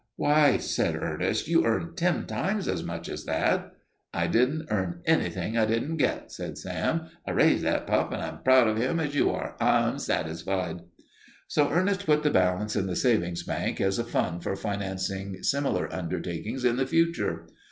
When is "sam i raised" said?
6.57-7.63